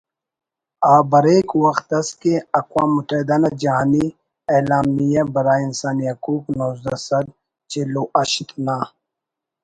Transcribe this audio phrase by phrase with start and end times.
[0.93, 4.05] آ بریک وخت اس کہ اقوام متحدہ نا جہانی
[4.53, 7.25] اعلامیہ برائے انسانی حقوق نوزدہ سد
[7.71, 8.77] چل و ہشت نا